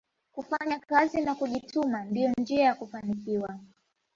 kufanya 0.33 0.79
kazi 0.79 1.21
na 1.21 1.35
kujituma 1.35 2.03
ndiyo 2.03 2.33
njia 2.39 2.63
ya 2.63 2.75
kufanikiwa 2.75 3.59